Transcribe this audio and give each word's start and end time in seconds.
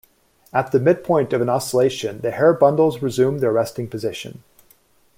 At 0.51 0.71
the 0.71 0.79
midpoint 0.79 1.31
of 1.31 1.41
an 1.41 1.49
oscillation 1.49 2.21
the 2.21 2.31
hair 2.31 2.53
bundles 2.55 3.03
resume 3.03 3.37
their 3.37 3.53
resting 3.53 3.87
position. 3.87 4.41